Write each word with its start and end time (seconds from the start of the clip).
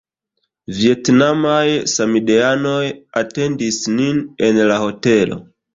Vjetnamaj 0.77 1.67
samideanoj 1.97 2.83
atendis 3.25 3.81
nin 4.01 4.23
en 4.49 4.63
la 4.75 4.85
hotelo. 4.89 5.45